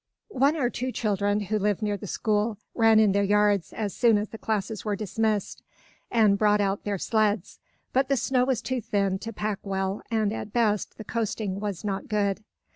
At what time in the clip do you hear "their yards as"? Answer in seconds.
3.11-3.93